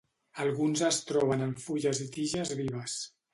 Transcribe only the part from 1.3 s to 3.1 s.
en fulles i tiges vives.